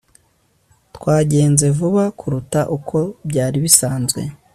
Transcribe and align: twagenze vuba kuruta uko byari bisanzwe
twagenze 0.95 1.65
vuba 1.77 2.03
kuruta 2.19 2.61
uko 2.77 2.97
byari 3.29 3.57
bisanzwe 3.65 4.21